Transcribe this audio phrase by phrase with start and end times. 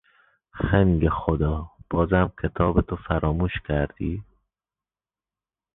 [0.51, 1.69] خنگ خدا!
[1.89, 4.23] بازم کتابتو فراموش کردی!